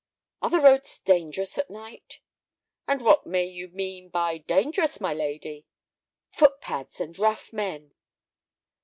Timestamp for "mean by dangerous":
3.67-4.99